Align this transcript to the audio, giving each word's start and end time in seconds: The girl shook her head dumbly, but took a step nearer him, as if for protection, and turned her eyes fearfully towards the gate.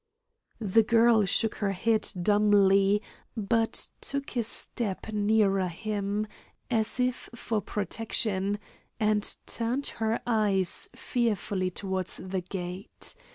The 0.57 0.81
girl 0.81 1.25
shook 1.25 1.57
her 1.61 1.73
head 1.73 2.11
dumbly, 2.19 3.03
but 3.37 3.87
took 4.01 4.35
a 4.35 4.41
step 4.41 5.13
nearer 5.13 5.67
him, 5.67 6.25
as 6.71 6.99
if 6.99 7.29
for 7.35 7.61
protection, 7.61 8.57
and 8.99 9.35
turned 9.45 9.85
her 10.01 10.19
eyes 10.25 10.89
fearfully 10.95 11.69
towards 11.69 12.17
the 12.17 12.41
gate. 12.41 13.13